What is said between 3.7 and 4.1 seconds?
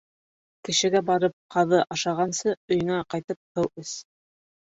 эс.